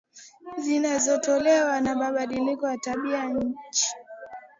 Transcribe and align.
zinazoletwa 0.57 1.81
na 1.81 1.95
mabadiliko 1.95 2.67
ya 2.69 2.77
tabia 2.77 3.25
nchi 3.25 3.87